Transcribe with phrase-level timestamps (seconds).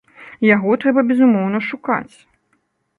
[0.45, 2.15] І яго трэба, безумоўна, шукаць.